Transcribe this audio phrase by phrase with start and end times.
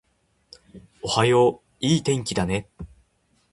[1.03, 2.67] おはよう、いい天気だね